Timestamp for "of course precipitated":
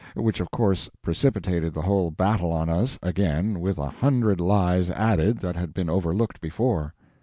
0.39-1.75